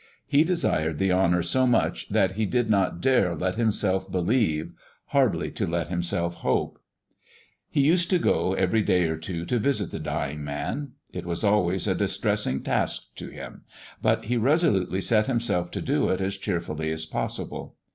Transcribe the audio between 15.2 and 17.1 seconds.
himself to do it as cheerfully as